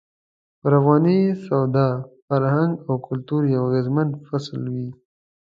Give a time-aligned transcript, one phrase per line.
[0.59, 1.75] پر افغاني سواد،
[2.25, 4.89] فرهنګ او کلتور يو اغېزمن فصل وي.